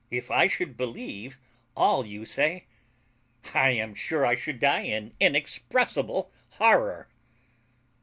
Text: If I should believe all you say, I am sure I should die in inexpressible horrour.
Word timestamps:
If 0.09 0.31
I 0.31 0.47
should 0.47 0.77
believe 0.77 1.37
all 1.77 2.03
you 2.07 2.25
say, 2.25 2.65
I 3.53 3.69
am 3.69 3.93
sure 3.93 4.25
I 4.25 4.33
should 4.33 4.59
die 4.59 4.81
in 4.81 5.13
inexpressible 5.19 6.31
horrour. 6.53 7.07